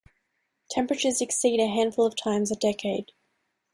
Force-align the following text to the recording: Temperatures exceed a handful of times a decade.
Temperatures 0.71 1.21
exceed 1.21 1.59
a 1.59 1.67
handful 1.67 2.07
of 2.07 2.15
times 2.15 2.49
a 2.51 2.55
decade. 2.55 3.11